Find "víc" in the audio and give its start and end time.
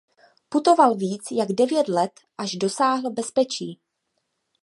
0.95-1.23